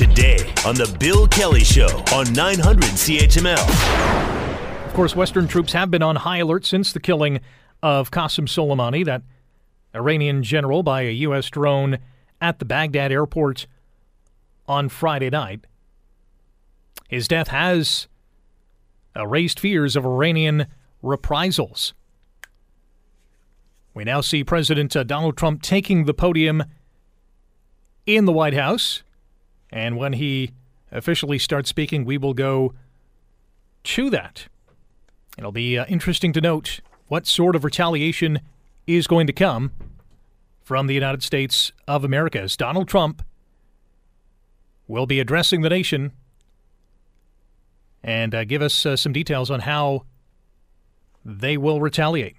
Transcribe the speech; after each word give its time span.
today 0.00 0.38
on 0.64 0.74
The 0.74 0.96
Bill 0.98 1.28
Kelly 1.28 1.62
Show 1.62 2.02
on 2.14 2.32
900 2.32 2.84
CHML. 2.84 4.86
Of 4.86 4.94
course, 4.94 5.14
Western 5.14 5.46
troops 5.46 5.74
have 5.74 5.90
been 5.90 6.02
on 6.02 6.16
high 6.16 6.38
alert 6.38 6.64
since 6.64 6.90
the 6.90 7.00
killing 7.00 7.40
of 7.82 8.10
Qasem 8.10 8.48
Soleimani, 8.48 9.04
that 9.04 9.20
Iranian 9.94 10.42
general, 10.42 10.82
by 10.82 11.02
a 11.02 11.10
U.S. 11.10 11.50
drone 11.50 11.98
at 12.40 12.60
the 12.60 12.64
Baghdad 12.64 13.12
airport 13.12 13.66
on 14.66 14.88
Friday 14.88 15.28
night. 15.28 15.66
His 17.10 17.28
death 17.28 17.48
has 17.48 18.08
raised 19.14 19.60
fears 19.60 19.96
of 19.96 20.06
Iranian 20.06 20.64
reprisals. 21.02 21.92
We 23.92 24.04
now 24.04 24.22
see 24.22 24.44
President 24.44 24.96
uh, 24.96 25.02
Donald 25.02 25.36
Trump 25.36 25.60
taking 25.60 26.06
the 26.06 26.14
podium 26.14 26.64
in 28.06 28.24
the 28.24 28.32
White 28.32 28.54
House. 28.54 29.02
And 29.72 29.96
when 29.96 30.14
he 30.14 30.52
officially 30.90 31.38
starts 31.38 31.68
speaking, 31.68 32.04
we 32.04 32.18
will 32.18 32.34
go 32.34 32.74
to 33.84 34.10
that. 34.10 34.46
It'll 35.38 35.52
be 35.52 35.78
uh, 35.78 35.86
interesting 35.86 36.32
to 36.34 36.40
note 36.40 36.80
what 37.08 37.26
sort 37.26 37.56
of 37.56 37.64
retaliation 37.64 38.40
is 38.86 39.06
going 39.06 39.26
to 39.26 39.32
come 39.32 39.72
from 40.62 40.86
the 40.86 40.94
United 40.94 41.22
States 41.22 41.72
of 41.88 42.04
America 42.04 42.40
as 42.40 42.56
Donald 42.56 42.88
Trump 42.88 43.22
will 44.86 45.06
be 45.06 45.20
addressing 45.20 45.62
the 45.62 45.68
nation 45.68 46.12
and 48.02 48.34
uh, 48.34 48.44
give 48.44 48.62
us 48.62 48.86
uh, 48.86 48.96
some 48.96 49.12
details 49.12 49.50
on 49.50 49.60
how 49.60 50.04
they 51.24 51.56
will 51.56 51.80
retaliate. 51.80 52.36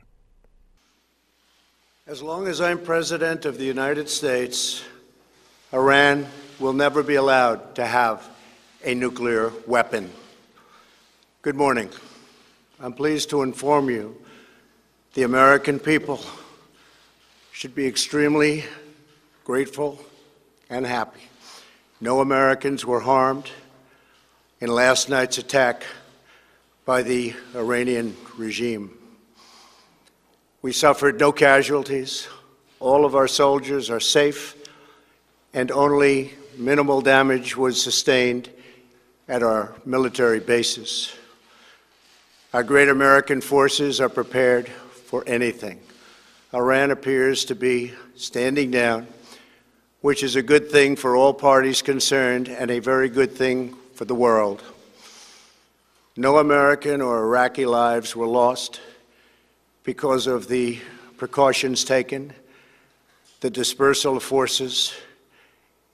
As 2.08 2.22
long 2.22 2.48
as 2.48 2.60
I'm 2.60 2.80
President 2.80 3.46
of 3.46 3.58
the 3.58 3.64
United 3.64 4.10
States, 4.10 4.84
Iran 5.72 6.28
will 6.62 6.74
never 6.74 7.02
be 7.02 7.16
allowed 7.16 7.74
to 7.74 7.84
have 7.84 8.30
a 8.86 8.94
nuclear 8.94 9.52
weapon. 9.66 10.12
Good 11.42 11.56
morning. 11.56 11.90
I'm 12.80 12.94
pleased 12.94 13.32
to 13.32 13.42
inform 13.42 13.90
you 13.90 14.16
the 15.16 15.24
American 15.24 15.80
people 15.80 16.24
should 17.52 17.74
be 17.74 17.88
extremely 17.88 18.64
grateful 19.44 20.00
and 20.70 20.86
happy. 20.86 21.22
No 22.00 22.22
Americans 22.22 22.86
were 22.86 23.00
harmed 23.00 23.50
in 24.60 24.70
last 24.70 25.10
night's 25.10 25.40
attack 25.40 25.84
by 26.86 27.02
the 27.02 27.34
Iranian 27.56 28.16
regime. 28.38 28.96
We 30.62 30.74
suffered 30.74 31.20
no 31.20 31.32
casualties. 31.32 32.28
All 32.80 33.04
of 33.04 33.16
our 33.16 33.28
soldiers 33.28 33.90
are 33.90 34.00
safe, 34.00 34.56
and 35.56 35.72
only 35.72 36.34
minimal 36.58 37.02
damage 37.02 37.56
was 37.56 37.82
sustained 37.82 38.50
at 39.28 39.44
our 39.44 39.74
military 39.86 40.40
bases. 40.40 41.14
Our 42.54 42.64
great 42.64 42.90
American 42.90 43.42
forces 43.42 44.02
are 44.02 44.10
prepared 44.10 44.68
for 44.68 45.24
anything. 45.26 45.80
Iran 46.54 46.92
appears 46.92 47.46
to 47.46 47.56
be 47.56 47.94
standing 48.16 48.72
down, 48.72 49.08
which 50.02 50.22
is 50.22 50.36
a 50.36 50.42
good 50.42 50.70
thing 50.70 50.96
for 50.96 51.16
all 51.16 51.34
parties 51.34 51.82
concerned 51.82 52.50
and 52.50 52.70
a 52.70 52.80
very 52.80 53.08
good 53.08 53.32
thing 53.32 53.76
for 53.94 54.06
the 54.06 54.16
world. 54.16 54.62
No 56.18 56.40
American 56.40 57.02
or 57.02 57.20
Iraqi 57.20 57.66
lives 57.66 58.16
were 58.16 58.28
lost 58.28 58.82
because 59.84 60.28
of 60.28 60.50
the 60.50 60.80
precautions 61.16 61.86
taken, 61.86 62.34
the 63.40 63.50
dispersal 63.50 64.18
of 64.18 64.24
forces, 64.24 64.94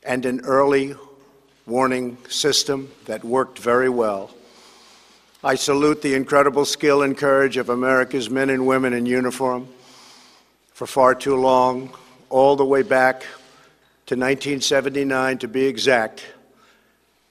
and 0.08 0.26
an 0.26 0.40
early 0.46 0.96
warning 1.66 2.18
system 2.30 2.90
that 3.06 3.26
worked 3.26 3.60
very 3.60 3.90
well. 3.90 4.32
I 5.44 5.56
salute 5.56 6.02
the 6.02 6.16
incredible 6.16 6.64
skill 6.64 7.02
and 7.02 7.16
courage 7.16 7.58
of 7.58 7.70
America's 7.70 8.30
men 8.30 8.50
and 8.50 8.66
women 8.66 8.94
in 8.94 9.06
uniform. 9.06 9.68
For 10.74 10.88
far 10.88 11.14
too 11.14 11.36
long, 11.36 11.94
all 12.30 12.56
the 12.56 12.66
way 12.66 12.84
back 12.84 13.22
to 14.06 14.16
1979 14.16 15.40
to 15.40 15.48
be 15.50 15.66
exact, 15.66 16.26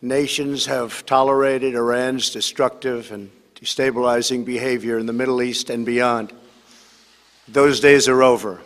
nations 0.03 0.67
have 0.67 1.07
tolerated 1.07 1.75
Iran's 1.75 2.29
destructive 2.29 3.11
and 3.11 3.31
destabilizing 3.55 4.45
behavior 4.45 4.99
in 4.99 5.07
the 5.07 5.15
Middle 5.15 5.41
East 5.41 5.71
and 5.71 5.87
beyond. 5.87 6.31
Those 7.49 7.81
days 7.81 8.07
are 8.07 8.23
over. 8.23 8.61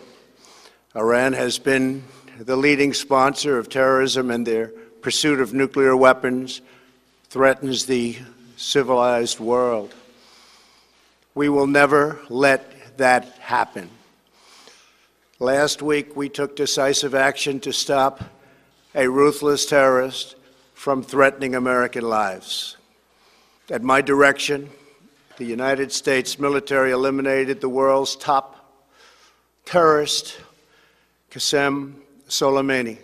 Iran 0.97 1.33
has 1.35 1.61
been 1.61 2.03
the 2.45 2.57
leading 2.57 2.95
sponsor 2.95 3.59
of 3.59 3.69
terrorism, 3.69 4.31
and 4.31 4.47
their 4.47 4.69
pursuit 5.03 5.41
of 5.41 5.53
nuclear 5.53 5.95
weapons 5.95 6.63
threatens 7.29 7.85
the 7.85 8.17
civilized 8.57 9.39
world. 9.39 9.95
We 11.35 11.51
will 11.51 11.67
never 11.67 12.19
let 12.31 12.97
that 12.97 13.25
happen. 13.41 13.91
Last 15.39 15.83
week, 15.83 16.17
we 16.17 16.31
took 16.31 16.57
decisive 16.57 17.15
action 17.15 17.61
to 17.61 17.75
stop 17.75 18.23
a 18.95 19.07
ruthless 19.07 19.67
terrorist 19.67 20.35
from 20.73 21.03
threatening 21.03 21.55
American 21.55 22.09
lives. 22.09 22.79
At 23.71 23.83
my 23.83 24.01
direction, 24.01 24.71
the 25.37 25.45
United 25.45 25.93
States 25.93 26.39
military 26.39 26.91
eliminated 26.91 27.61
the 27.61 27.69
world's 27.69 28.17
top 28.17 28.57
terrorist, 29.67 30.39
Qasem 31.31 31.95
Soleimani. 32.31 32.97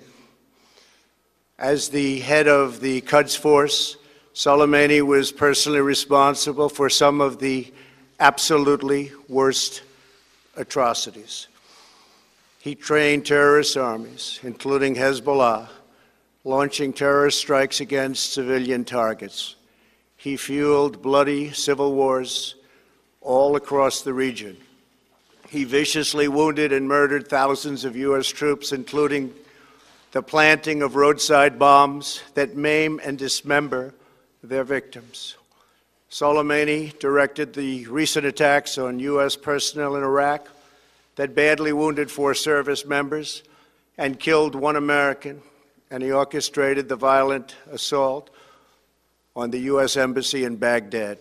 As 1.59 1.88
the 1.88 2.20
head 2.20 2.47
of 2.47 2.81
the 2.81 3.00
Quds 3.00 3.37
Force, 3.37 3.97
Soleimani 4.34 5.03
was 5.03 5.32
personally 5.32 5.81
responsible 5.81 6.69
for 6.69 6.88
some 6.88 7.20
of 7.20 7.41
the 7.41 7.72
absolutely 8.20 9.10
worst 9.28 9.82
atrocities. 10.56 11.48
He 12.60 12.76
trained 12.76 13.26
terrorist 13.26 13.76
armies, 13.76 14.38
including 14.44 14.94
Hezbollah, 14.94 15.69
launching 16.44 16.93
terrorist 16.93 17.38
strikes 17.38 17.81
against 17.81 18.32
civilian 18.32 18.84
targets. 18.84 19.56
He 20.16 20.37
fueled 20.37 21.03
bloody 21.03 21.53
civil 21.53 21.94
wars 21.94 22.54
all 23.20 23.56
across 23.56 24.03
the 24.03 24.14
region. 24.14 24.56
He 25.49 25.65
viciously 25.65 26.27
wounded 26.29 26.73
and 26.73 26.89
murdered 26.89 27.29
thousands 27.29 27.84
of 27.84 27.97
U.S. 27.97 28.27
troops, 28.27 28.73
including 28.73 29.33
the 30.12 30.23
planting 30.23 30.83
of 30.83 30.97
roadside 30.97 31.59
bombs 31.59 32.21
that 32.34 32.57
maim 32.57 33.01
and 33.05 33.17
dismember 33.17 33.95
their 34.43 34.65
victims. 34.65 35.37
Soleimani 36.11 36.99
directed 36.99 37.53
the 37.53 37.87
recent 37.87 38.27
attacks 38.27 38.79
on 38.79 38.99
U.S. 39.01 39.37
personnel 39.37 39.97
in 39.97 40.03
Iraq 40.03 40.49
that 41.17 41.35
badly 41.35 41.73
wounded 41.73 42.11
four 42.11 42.35
service 42.35 42.85
members 42.85 43.43
and 43.99 44.19
killed 44.19 44.55
one 44.55 44.77
American, 44.77 45.43
and 45.91 46.03
he 46.03 46.12
orchestrated 46.12 46.89
the 46.89 46.97
violent 46.97 47.55
assault 47.71 48.31
on 49.35 49.51
the 49.51 49.61
U.S. 49.61 49.97
Embassy 49.97 50.45
in 50.45 50.56
Baghdad. 50.56 51.19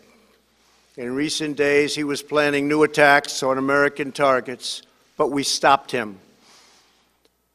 In 0.98 1.14
recent 1.14 1.58
days, 1.58 1.94
he 1.94 2.06
was 2.06 2.22
planning 2.22 2.70
new 2.70 2.84
attacks 2.84 3.44
on 3.44 3.58
American 3.58 4.14
targets, 4.14 4.82
but 5.18 5.30
we 5.30 5.44
stopped 5.44 5.92
him. 5.92 6.20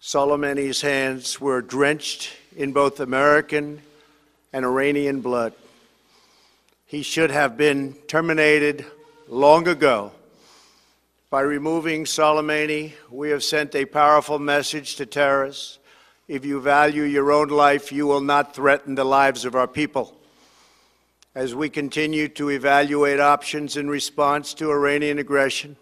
Soleimani's 0.02 0.82
hands 0.82 1.40
were 1.40 1.62
drenched 1.62 2.32
in 2.54 2.72
both 2.72 3.00
American 3.00 3.80
and 4.52 4.66
Iranian 4.66 5.22
blood. 5.22 5.54
He 6.84 7.02
should 7.02 7.30
have 7.30 7.56
been 7.56 7.94
terminated 8.08 8.84
long 9.26 9.68
ago. 9.68 10.12
By 11.30 11.40
removing 11.40 12.04
Soleimani, 12.04 12.92
we 13.10 13.30
have 13.30 13.42
sent 13.42 13.74
a 13.74 13.86
powerful 13.86 14.38
message 14.38 14.96
to 14.96 15.06
terrorists. 15.06 15.78
If 16.28 16.44
you 16.44 16.60
value 16.60 17.04
your 17.04 17.32
own 17.32 17.48
life, 17.48 17.90
you 17.90 18.06
will 18.06 18.20
not 18.20 18.54
threaten 18.54 18.96
the 18.96 19.04
lives 19.04 19.46
of 19.46 19.54
our 19.54 19.68
people. 19.68 20.19
As 21.34 21.54
we 21.54 21.68
continue 21.68 22.26
to 22.30 22.50
evaluate 22.50 23.20
options 23.20 23.76
in 23.76 23.88
response 23.88 24.52
to 24.54 24.72
Iranian 24.72 25.20
aggression, 25.20 25.76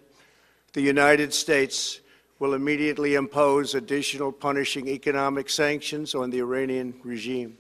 the 0.74 0.82
United 0.82 1.32
States 1.32 2.00
will 2.38 2.52
immediately 2.52 3.14
impose 3.14 3.74
additional 3.74 4.30
punishing 4.30 4.88
economic 4.88 5.48
sanctions 5.48 6.14
on 6.14 6.28
the 6.28 6.40
Iranian 6.40 6.94
regime. 7.02 7.56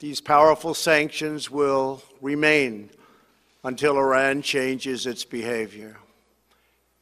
These 0.00 0.20
powerful 0.20 0.74
sanctions 0.74 1.48
will 1.48 2.02
remain 2.20 2.90
until 3.62 3.96
Iran 3.96 4.42
changes 4.42 5.06
its 5.06 5.24
behavior. 5.24 5.96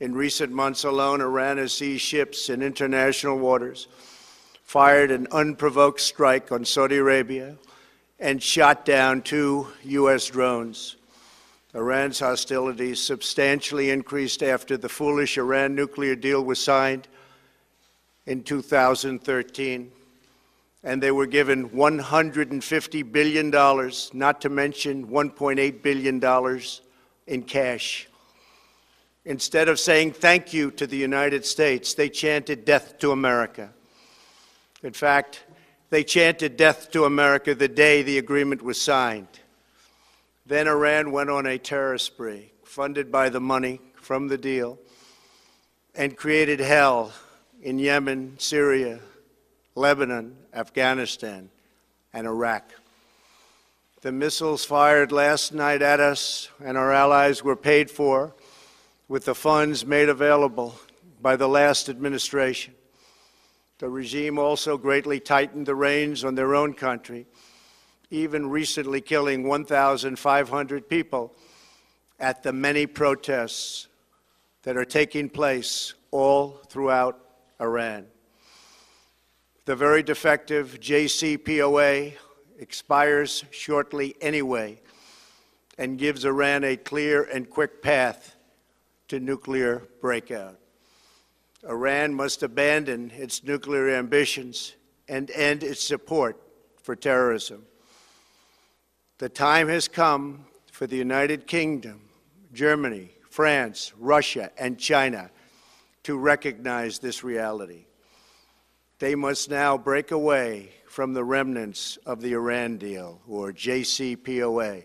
In 0.01 0.15
recent 0.15 0.53
months 0.53 0.85
alone, 0.85 1.23
Iran 1.23 1.57
has 1.57 1.73
seized 1.73 2.03
ships 2.03 2.51
in 2.51 2.61
international 2.61 3.39
waters, 3.39 3.89
fired 4.65 5.11
an 5.11 5.29
unprovoked 5.33 6.01
strike 6.01 6.53
on 6.53 6.67
Saudi 6.67 6.99
Arabia, 6.99 7.57
and 8.23 8.41
shot 8.41 8.85
down 8.85 9.21
two 9.21 9.67
U.S. 9.83 10.29
drones. 10.29 10.95
Iran's 11.75 12.21
hostilities 12.21 13.03
substantially 13.03 13.91
increased 13.91 14.45
after 14.45 14.77
the 14.77 14.89
foolish 14.89 15.39
Iran 15.39 15.75
nuclear 15.75 16.15
deal 16.15 16.45
was 16.45 16.63
signed 16.63 17.09
in 18.27 18.45
2013. 18.45 19.91
and 20.85 21.03
they 21.03 21.13
were 21.13 21.27
given 21.27 21.71
$150 21.71 23.13
billion, 23.13 23.51
not 24.13 24.41
to 24.41 24.49
mention 24.49 25.07
$1.8 25.07 25.83
billion 25.83 26.61
in 27.29 27.43
cash. 27.43 28.09
Instead 29.25 29.69
of 29.69 29.79
saying 29.79 30.13
thank 30.13 30.53
you 30.53 30.73
to 30.73 30.87
the 30.87 30.97
United 30.97 31.47
States, 31.47 31.95
they 31.95 32.09
chanted 32.09 32.65
death 32.65 32.99
to 32.99 33.13
America. 33.13 33.71
In 34.83 34.93
fact, 34.93 35.45
they 35.93 36.03
chanted 36.03 36.57
death 36.57 36.91
to 36.91 37.05
America 37.05 37.55
the 37.55 37.69
day 37.69 38.01
the 38.01 38.17
agreement 38.17 38.63
was 38.63 38.81
signed. 38.81 39.29
Then 40.47 40.67
Iran 40.67 41.13
went 41.13 41.29
on 41.29 41.45
a 41.45 41.59
terror 41.59 41.99
spree, 41.99 42.51
funded 42.65 43.13
by 43.13 43.29
the 43.29 43.43
money 43.43 43.79
from 43.97 44.29
the 44.29 44.39
deal, 44.39 44.79
and 45.95 46.17
created 46.17 46.61
hell 46.61 47.13
in 47.61 47.79
Yemen, 47.79 48.37
Syria, 48.39 49.01
Lebanon, 49.75 50.35
Afghanistan, 50.55 51.51
and 52.15 52.27
Iraq. 52.27 52.73
The 54.01 54.13
missiles 54.13 54.65
fired 54.65 55.13
last 55.13 55.53
night 55.53 55.83
at 55.83 56.01
us 56.01 56.49
and 56.65 56.79
our 56.79 56.91
allies 56.91 57.45
were 57.45 57.55
paid 57.55 57.91
for 57.91 58.33
with 59.09 59.27
the 59.27 59.35
funds 59.35 59.85
made 59.85 60.09
available 60.09 60.75
by 61.21 61.37
the 61.37 61.49
last 61.49 61.91
administration. 61.91 62.73
The 63.83 63.91
regime 63.91 64.39
also 64.39 64.79
greatly 64.79 65.19
tightened 65.19 65.67
the 65.67 65.75
reins 65.75 66.23
on 66.23 66.37
their 66.37 66.55
own 66.55 66.73
country, 66.73 67.27
even 68.11 68.49
recently 68.49 69.01
killing 69.01 69.43
1,500 69.43 70.89
people 70.89 71.35
at 72.21 72.45
the 72.45 72.53
many 72.53 72.87
protests 72.87 73.89
that 74.63 74.77
are 74.77 74.85
taking 74.85 75.29
place 75.29 75.95
all 76.13 76.63
throughout 76.69 77.19
Iran. 77.61 78.07
The 79.65 79.75
very 79.75 80.05
defective 80.05 80.79
JCPOA 80.79 82.13
expires 82.61 83.45
shortly 83.51 84.15
anyway 84.21 84.81
and 85.77 85.99
gives 85.99 86.25
Iran 86.25 86.63
a 86.63 86.77
clear 86.77 87.25
and 87.25 87.51
quick 87.51 87.83
path 87.83 88.37
to 89.09 89.19
nuclear 89.19 89.89
breakout. 90.01 90.62
Iran 91.69 92.15
must 92.15 92.43
abandon 92.43 93.13
its 93.15 93.45
nuclear 93.45 93.91
ambitions 93.91 94.75
and 95.09 95.31
end 95.31 95.63
its 95.63 95.83
support 95.83 96.41
for 96.83 96.97
terrorism. 96.97 97.65
The 99.19 99.29
time 99.29 99.69
has 99.69 99.87
come 99.87 100.47
for 100.73 100.87
the 100.87 100.97
United 100.97 101.47
Kingdom, 101.47 102.01
Germany, 102.53 103.11
France, 103.31 103.93
Russia, 103.99 104.51
and 104.59 104.79
China 104.79 105.31
to 106.03 106.19
recognize 106.19 106.99
this 106.99 107.23
reality. 107.23 107.87
They 108.99 109.15
must 109.15 109.49
now 109.49 109.79
break 109.79 110.11
away 110.11 110.71
from 110.87 111.15
the 111.15 111.25
remnants 111.25 111.97
of 112.05 112.21
the 112.21 112.33
Iran 112.33 112.77
deal, 112.77 113.21
or 113.27 113.53
JCPOA. 113.53 114.85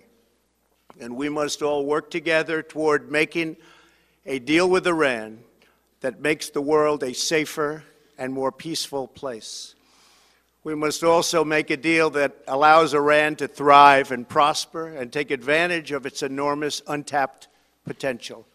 And 1.00 1.16
we 1.16 1.30
must 1.30 1.62
all 1.62 1.86
work 1.86 2.10
together 2.10 2.62
toward 2.62 3.12
making 3.12 3.58
a 4.26 4.40
deal 4.40 4.70
with 4.70 4.88
Iran 4.88 5.44
that 6.02 6.22
makes 6.22 6.50
the 6.50 6.62
world 6.62 7.04
a 7.04 7.14
safer 7.14 7.84
and 8.18 8.34
more 8.34 8.52
peaceful 8.52 9.08
place. 9.08 9.76
We 10.64 10.76
must 10.76 11.04
also 11.04 11.46
make 11.46 11.70
a 11.70 11.78
deal 11.78 12.10
that 12.12 12.36
allows 12.48 12.94
Iran 12.94 13.38
to 13.38 13.48
thrive 13.48 14.12
and 14.12 14.28
prosper 14.28 14.88
and 14.88 15.12
take 15.12 15.32
advantage 15.32 15.92
of 15.92 16.06
its 16.06 16.24
enormous 16.24 16.82
untapped 16.88 17.48
potential. 17.86 18.46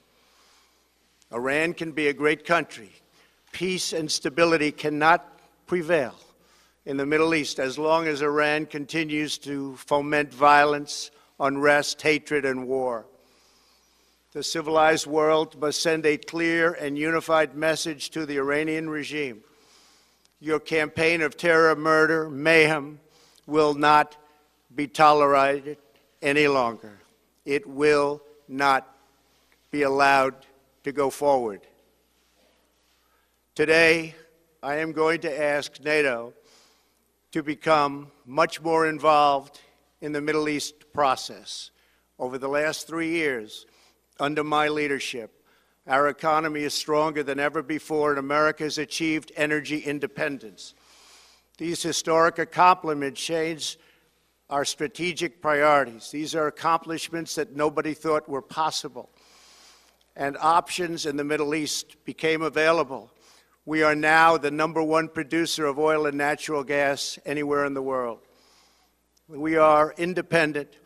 Iran 1.33 1.73
can 1.73 1.93
be 1.93 2.09
a 2.09 2.13
great 2.13 2.45
country. 2.45 2.91
Peace 3.53 3.93
and 3.93 4.11
stability 4.11 4.73
cannot 4.73 5.27
prevail 5.67 6.15
in 6.85 6.97
the 6.97 7.07
Middle 7.07 7.35
East 7.35 7.59
as 7.59 7.79
long 7.79 8.07
as 8.07 8.21
Iran 8.21 8.67
continues 8.67 9.39
to 9.39 9.77
foment 9.77 10.33
violence, 10.35 11.11
unrest, 11.41 12.03
hatred, 12.03 12.45
and 12.45 12.67
war. 12.67 13.07
The 14.33 14.43
civilized 14.43 15.07
world 15.07 15.61
must 15.61 15.83
send 15.83 16.07
a 16.07 16.17
clear 16.17 16.73
and 16.73 16.97
unified 16.97 17.55
message 17.55 18.09
to 18.11 18.25
the 18.25 18.39
Iranian 18.39 18.89
regime. 18.89 19.45
Your 20.41 20.59
campaign 20.59 21.21
of 21.21 21.37
terror, 21.37 21.77
murder, 21.77 22.31
mayhem 22.31 22.99
will 23.47 23.75
not 23.75 24.17
be 24.75 24.87
tolerated 24.87 25.77
any 26.23 26.49
longer. 26.49 26.99
It 27.45 27.67
will 27.67 28.23
not 28.49 28.89
be 29.71 29.83
allowed 29.83 30.35
to 30.85 30.93
go 30.93 31.11
forward. 31.11 31.61
Today, 33.55 34.15
I 34.63 34.77
am 34.77 34.93
going 34.93 35.21
to 35.21 35.43
ask 35.43 35.79
NATO 35.85 36.33
to 37.33 37.43
become 37.43 38.11
much 38.25 38.63
more 38.63 38.87
involved 38.87 39.61
in 40.01 40.13
the 40.13 40.23
Middle 40.23 40.49
East 40.49 40.91
process. 40.95 41.71
Over 42.19 42.39
the 42.39 42.49
last 42.49 42.87
three 42.87 43.11
years, 43.11 43.67
under 44.23 44.45
my 44.45 44.69
leadership, 44.69 45.33
our 45.87 46.09
economy 46.09 46.63
is 46.63 46.73
stronger 46.73 47.23
than 47.23 47.41
ever 47.41 47.63
before, 47.63 48.11
and 48.11 48.19
America 48.19 48.65
has 48.65 48.79
achieved 48.79 49.33
energy 49.37 49.81
independence. 49.81 50.75
These 51.59 51.83
historic 51.83 52.39
accomplishments 52.39 53.21
change 53.21 53.79
our 54.49 54.65
strategic 54.65 55.43
priorities. 55.43 56.11
These 56.11 56.35
are 56.35 56.47
accomplishments 56.47 57.35
that 57.35 57.57
nobody 57.57 57.95
thought 57.95 58.29
were 58.29 58.43
possible 58.43 59.11
and 60.17 60.37
options 60.39 61.07
in 61.07 61.17
the 61.17 61.25
Middle 61.25 61.55
East 61.55 61.97
became 62.05 62.43
available, 62.43 63.11
we 63.65 63.83
are 63.83 63.95
now 63.95 64.37
the 64.37 64.51
number 64.51 64.83
one 64.83 65.09
producer 65.09 65.67
of 65.67 65.79
oil 65.79 66.07
and 66.07 66.19
natural 66.19 66.65
gas 66.65 67.19
anywhere 67.25 67.65
in 67.65 67.75
the 67.75 67.83
world. 67.83 68.19
We 69.29 69.57
are 69.57 69.95
independent, 69.97 70.77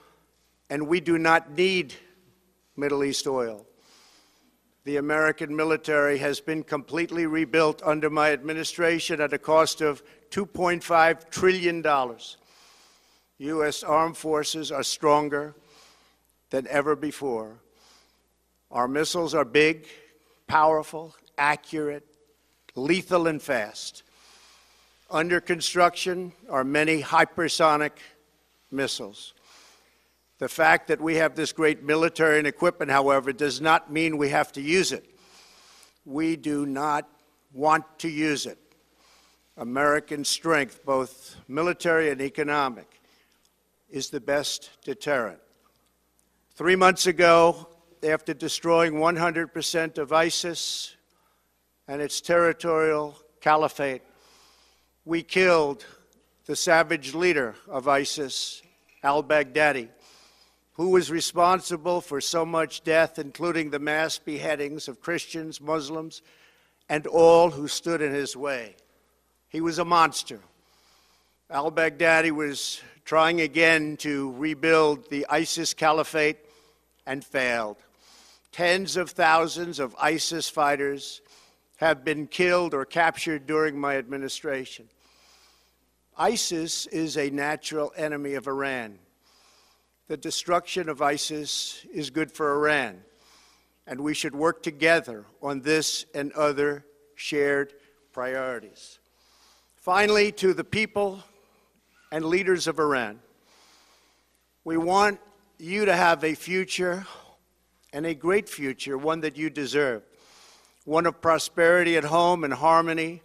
and 0.71 0.87
we 0.87 1.01
do 1.01 1.19
not 1.19 1.51
need 1.53 1.95
Middle 2.77 3.05
East 3.05 3.27
oil. 3.27 3.67
The 4.85 4.99
American 4.99 5.57
military 5.57 6.19
has 6.19 6.41
been 6.41 6.63
completely 6.63 7.27
rebuilt 7.27 7.83
under 7.85 8.09
my 8.09 8.33
administration 8.33 9.21
at 9.21 9.33
a 9.33 9.39
cost 9.39 9.81
of 9.81 10.03
$2.5 10.31 11.31
trillion. 11.31 11.85
U.S. 13.39 13.83
armed 13.83 14.17
forces 14.17 14.71
are 14.71 14.83
stronger 14.83 15.55
than 16.51 16.67
ever 16.69 16.95
before. 16.95 17.59
Our 18.71 18.87
missiles 18.87 19.35
are 19.35 19.45
big, 19.45 19.87
powerful, 20.47 21.17
accurate, 21.37 22.07
lethal, 22.75 23.27
and 23.27 23.43
fast. 23.43 24.03
Under 25.11 25.41
construction 25.41 26.33
are 26.49 26.65
many 26.65 27.03
hypersonic 27.03 27.93
missiles. 28.71 29.35
The 30.39 30.49
fact 30.49 30.89
that 30.89 31.01
we 31.01 31.17
have 31.17 31.35
this 31.35 31.53
great 31.53 31.83
military 31.83 32.39
and 32.39 32.47
equipment, 32.47 32.91
however, 32.91 33.33
does 33.33 33.61
not 33.61 33.91
mean 33.91 34.19
we 34.19 34.29
have 34.29 34.53
to 34.53 34.61
use 34.61 34.93
it. 34.93 35.05
We 36.05 36.37
do 36.37 36.67
not 36.67 37.09
want 37.53 37.85
to 38.01 38.09
use 38.09 38.45
it. 38.45 38.59
American 39.57 40.25
strength, 40.25 40.85
both 40.85 41.37
military 41.49 42.11
and 42.11 42.21
economic, 42.21 43.01
is 43.89 44.11
the 44.11 44.21
best 44.21 44.71
deterrent. 44.85 45.39
Three 46.55 46.77
months 46.77 47.07
ago, 47.07 47.69
after 48.03 48.35
destroying 48.35 48.95
100% 48.95 49.99
of 49.99 50.13
ISIS 50.13 50.97
and 51.89 52.03
its 52.03 52.21
territorial 52.21 53.17
caliphate, 53.41 54.03
we 55.07 55.23
killed 55.23 55.87
the 56.45 56.57
savage 56.57 57.15
leader 57.15 57.55
of 57.69 57.89
ISIS, 57.89 58.61
al 59.03 59.23
Baghdadi, 59.23 59.89
who 60.77 60.91
was 60.91 61.11
responsible 61.11 62.03
for 62.03 62.21
so 62.21 62.45
much 62.45 62.85
death, 62.85 63.19
including 63.19 63.71
the 63.71 63.79
mass 63.79 64.19
beheadings 64.19 64.89
of 64.89 65.01
Christians, 65.01 65.59
Muslims, 65.59 66.21
and 66.91 67.07
all 67.07 67.51
who 67.51 67.67
stood 67.67 68.03
in 68.03 68.13
his 68.13 68.37
way. 68.37 68.77
He 69.49 69.63
was 69.63 69.79
a 69.79 69.87
monster. 69.87 70.39
Al 71.49 71.73
Baghdadi 71.73 72.31
was 72.31 72.83
trying 73.07 73.41
again 73.41 73.97
to 73.99 74.33
rebuild 74.33 75.09
the 75.09 75.27
ISIS 75.31 75.73
caliphate 75.73 76.37
and 77.07 77.25
failed. 77.25 77.79
Tens 78.53 78.99
of 78.99 79.11
thousands 79.11 79.79
of 79.79 79.97
ISIS 79.99 80.51
fighters 80.51 81.23
have 81.77 82.05
been 82.05 82.27
killed 82.27 82.75
or 82.75 82.85
captured 82.85 83.47
during 83.47 83.79
my 83.79 83.97
administration. 83.97 84.91
ISIS 86.19 86.87
is 86.87 87.17
a 87.17 87.31
natural 87.31 87.95
enemy 87.97 88.35
of 88.35 88.47
Iran. 88.47 88.99
The 90.09 90.17
destruction 90.17 90.89
of 90.89 91.03
ISIS 91.03 91.85
is 91.93 92.11
good 92.11 92.31
for 92.31 92.55
Iran, 92.55 93.03
and 93.89 94.01
we 94.01 94.15
should 94.15 94.37
work 94.37 94.63
together 94.63 95.27
on 95.43 95.63
this 95.63 96.07
and 96.15 96.33
other 96.35 96.87
shared 97.17 97.75
priorities. 98.13 99.01
Finally, 99.75 100.31
to 100.31 100.55
the 100.55 100.63
people 100.63 101.25
and 102.13 102.25
leaders 102.25 102.69
of 102.69 102.79
Iran, 102.79 103.19
we 104.63 104.77
want 104.77 105.19
you 105.59 105.85
to 105.87 105.97
have 105.97 106.23
a 106.23 106.37
future 106.37 107.05
and 107.93 108.07
a 108.07 108.15
great 108.15 108.49
future, 108.49 108.97
one 108.97 109.23
that 109.23 109.37
you 109.37 109.51
deserve, 109.51 110.05
one 110.85 111.07
of 111.07 111.21
prosperity 111.21 111.97
at 111.97 112.05
home 112.05 112.45
and 112.45 112.55
harmony 112.55 113.23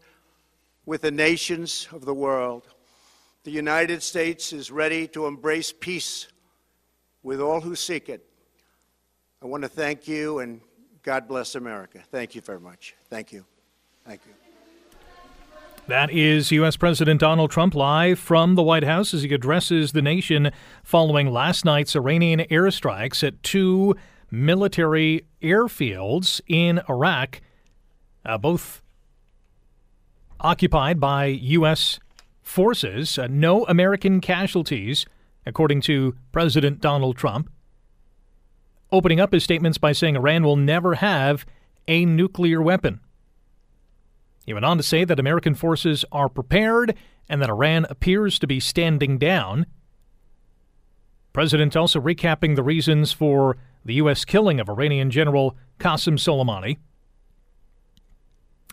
with 0.87 1.01
the 1.01 1.11
nations 1.11 1.87
of 1.91 2.05
the 2.05 2.13
world. 2.15 2.67
The 3.43 3.51
United 3.51 4.01
States 4.01 4.51
is 4.51 4.71
ready 4.71 5.07
to 5.09 5.27
embrace 5.27 5.71
peace 5.71 6.27
with 7.23 7.39
all 7.41 7.61
who 7.61 7.75
seek 7.75 8.09
it. 8.09 8.25
I 9.41 9.45
want 9.45 9.63
to 9.63 9.69
thank 9.69 10.07
you 10.07 10.39
and 10.39 10.61
God 11.03 11.27
bless 11.27 11.55
America. 11.55 11.99
Thank 12.11 12.35
you 12.35 12.41
very 12.41 12.59
much. 12.59 12.95
Thank 13.09 13.31
you. 13.31 13.45
Thank 14.05 14.21
you. 14.25 14.33
That 15.87 16.11
is 16.11 16.51
U.S. 16.51 16.77
President 16.77 17.19
Donald 17.19 17.49
Trump 17.49 17.73
live 17.73 18.19
from 18.19 18.53
the 18.55 18.61
White 18.61 18.83
House 18.83 19.13
as 19.13 19.23
he 19.23 19.33
addresses 19.33 19.91
the 19.91 20.01
nation 20.01 20.51
following 20.83 21.31
last 21.31 21.65
night's 21.65 21.95
Iranian 21.95 22.41
airstrikes 22.51 23.27
at 23.27 23.41
two 23.41 23.95
military 24.29 25.25
airfields 25.41 26.39
in 26.47 26.81
Iraq, 26.87 27.41
uh, 28.23 28.37
both 28.37 28.83
occupied 30.39 30.99
by 30.99 31.25
U.S. 31.25 31.99
forces. 32.43 33.17
Uh, 33.17 33.27
no 33.27 33.65
American 33.65 34.21
casualties, 34.21 35.05
according 35.45 35.81
to 35.81 36.15
President 36.31 36.81
Donald 36.81 37.17
Trump. 37.17 37.49
Opening 38.91 39.19
up 39.19 39.33
his 39.33 39.43
statements 39.43 39.77
by 39.77 39.91
saying 39.91 40.15
Iran 40.15 40.43
will 40.43 40.57
never 40.57 40.95
have 40.95 41.45
a 41.87 42.05
nuclear 42.05 42.61
weapon. 42.61 42.99
He 44.45 44.53
went 44.53 44.65
on 44.65 44.77
to 44.77 44.83
say 44.83 45.05
that 45.05 45.19
American 45.19 45.55
forces 45.55 46.03
are 46.11 46.29
prepared 46.29 46.95
and 47.29 47.41
that 47.41 47.49
Iran 47.49 47.85
appears 47.89 48.37
to 48.39 48.47
be 48.47 48.59
standing 48.59 49.17
down. 49.17 49.65
President 51.33 51.75
also 51.75 52.01
recapping 52.01 52.55
the 52.55 52.63
reasons 52.63 53.13
for 53.13 53.57
the 53.85 53.95
U.S. 53.95 54.25
killing 54.25 54.59
of 54.59 54.69
Iranian 54.69 55.09
General 55.09 55.55
Qasem 55.79 56.17
Soleimani, 56.17 56.77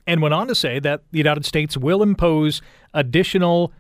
and 0.07 0.21
went 0.21 0.35
on 0.35 0.49
to 0.49 0.55
say 0.55 0.79
that 0.79 1.03
the 1.13 1.19
United 1.19 1.45
States 1.45 1.77
will 1.77 2.03
impose 2.03 2.61
additional 2.93 3.73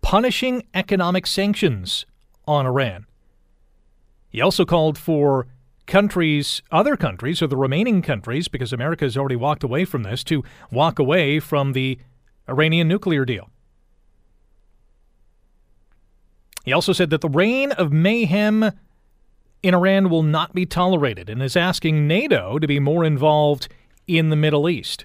punishing 0.00 0.64
economic 0.72 1.26
sanctions 1.26 2.06
on 2.46 2.66
Iran. 2.66 3.06
He 4.28 4.40
also 4.40 4.64
called 4.64 4.98
for 4.98 5.46
countries, 5.86 6.62
other 6.70 6.96
countries, 6.96 7.42
or 7.42 7.46
the 7.46 7.56
remaining 7.56 8.02
countries, 8.02 8.48
because 8.48 8.72
America 8.72 9.04
has 9.04 9.16
already 9.16 9.36
walked 9.36 9.62
away 9.62 9.84
from 9.84 10.02
this, 10.02 10.24
to 10.24 10.42
walk 10.70 10.98
away 10.98 11.40
from 11.40 11.72
the 11.72 11.98
Iranian 12.48 12.88
nuclear 12.88 13.24
deal. 13.24 13.50
He 16.64 16.72
also 16.72 16.92
said 16.92 17.10
that 17.10 17.20
the 17.20 17.28
reign 17.28 17.72
of 17.72 17.92
mayhem 17.92 18.70
in 19.62 19.74
Iran 19.74 20.10
will 20.10 20.22
not 20.22 20.54
be 20.54 20.66
tolerated 20.66 21.28
and 21.28 21.42
is 21.42 21.56
asking 21.56 22.06
NATO 22.06 22.58
to 22.58 22.66
be 22.66 22.80
more 22.80 23.04
involved 23.04 23.68
in 24.06 24.30
the 24.30 24.36
Middle 24.36 24.68
East. 24.68 25.04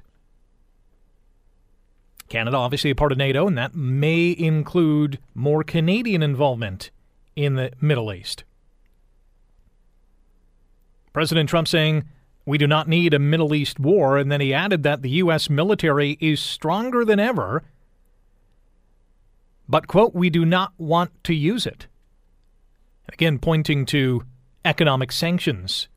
Canada, 2.30 2.58
obviously 2.58 2.92
a 2.92 2.96
part 2.96 3.12
of 3.12 3.18
NATO, 3.18 3.48
and 3.48 3.58
that 3.58 3.76
may 3.76 4.36
include 4.38 5.20
more 5.34 5.64
Canadian 5.64 6.22
involvement 6.22 6.92
in 7.36 7.56
the 7.56 7.72
Middle 7.82 8.14
East. 8.14 8.44
President 11.14 11.50
Trump 11.50 11.68
saying, 11.68 12.06
We 12.46 12.58
do 12.58 12.68
not 12.68 12.88
need 12.88 13.14
a 13.14 13.20
Middle 13.20 13.54
East 13.54 13.80
war. 13.80 14.18
And 14.18 14.32
then 14.32 14.42
he 14.42 14.54
added 14.54 14.84
that 14.84 15.02
the 15.02 15.10
U.S. 15.12 15.50
military 15.50 16.18
is 16.22 16.40
stronger 16.40 17.04
than 17.04 17.20
ever, 17.20 17.64
but, 19.68 19.88
quote, 19.88 20.16
we 20.16 20.32
do 20.32 20.46
not 20.46 20.74
want 20.80 21.12
to 21.26 21.34
use 21.34 21.68
it. 21.68 21.86
Again, 23.14 23.38
pointing 23.38 23.86
to 23.88 24.24
economic 24.66 25.12
sanctions. 25.12 25.88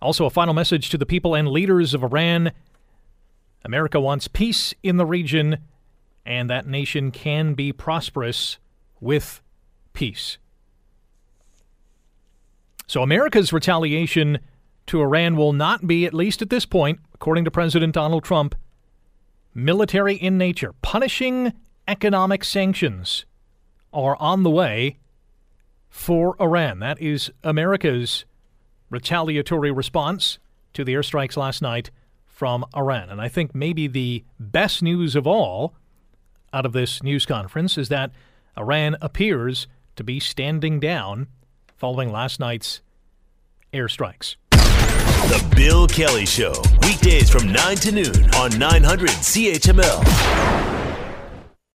Also, 0.00 0.24
a 0.24 0.30
final 0.30 0.54
message 0.54 0.88
to 0.88 0.98
the 0.98 1.06
people 1.06 1.34
and 1.34 1.48
leaders 1.48 1.94
of 1.94 2.02
Iran 2.02 2.52
America 3.64 4.00
wants 4.00 4.26
peace 4.26 4.74
in 4.82 4.96
the 4.96 5.06
region, 5.06 5.58
and 6.26 6.50
that 6.50 6.66
nation 6.66 7.10
can 7.10 7.54
be 7.54 7.72
prosperous 7.72 8.58
with 9.02 9.42
peace. 9.92 10.38
So 12.86 13.02
America's 13.02 13.52
retaliation 13.52 14.38
to 14.86 15.02
Iran 15.02 15.36
will 15.36 15.52
not 15.52 15.86
be, 15.86 16.06
at 16.06 16.14
least 16.14 16.40
at 16.40 16.50
this 16.50 16.64
point, 16.64 17.00
according 17.14 17.44
to 17.44 17.50
President 17.50 17.94
Donald 17.94 18.24
Trump, 18.24 18.54
military 19.54 20.14
in 20.14 20.38
nature. 20.38 20.72
Punishing 20.82 21.52
economic 21.88 22.44
sanctions 22.44 23.26
are 23.92 24.16
on 24.20 24.44
the 24.44 24.50
way 24.50 24.98
for 25.88 26.36
Iran. 26.40 26.78
That 26.78 27.00
is 27.00 27.30
America's 27.42 28.24
retaliatory 28.88 29.70
response 29.70 30.38
to 30.74 30.84
the 30.84 30.94
airstrikes 30.94 31.36
last 31.36 31.60
night 31.60 31.90
from 32.26 32.64
Iran. 32.76 33.10
And 33.10 33.20
I 33.20 33.28
think 33.28 33.54
maybe 33.54 33.86
the 33.86 34.24
best 34.38 34.82
news 34.82 35.16
of 35.16 35.26
all 35.26 35.74
out 36.52 36.66
of 36.66 36.72
this 36.72 37.02
news 37.02 37.26
conference 37.26 37.76
is 37.76 37.88
that 37.88 38.10
Iran 38.58 38.96
appears 39.00 39.66
to 39.96 40.04
be 40.04 40.20
standing 40.20 40.78
down 40.78 41.28
following 41.76 42.12
last 42.12 42.38
night's 42.38 42.80
airstrikes. 43.72 44.36
The 44.50 45.54
Bill 45.56 45.86
Kelly 45.86 46.26
Show, 46.26 46.54
weekdays 46.82 47.30
from 47.30 47.50
9 47.50 47.76
to 47.76 47.92
noon 47.92 48.34
on 48.34 48.58
900 48.58 49.08
CHML. 49.08 50.61